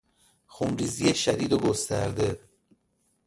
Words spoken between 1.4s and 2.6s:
و گسترده